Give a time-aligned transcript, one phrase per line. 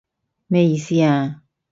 [0.47, 1.43] 咩意思啊？